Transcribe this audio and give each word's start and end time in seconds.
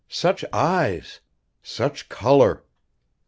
Such 0.09 0.43
eyes! 0.51 1.19
Such 1.61 2.09
color! 2.09 2.63